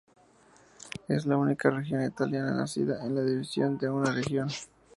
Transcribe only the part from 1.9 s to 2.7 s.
italiana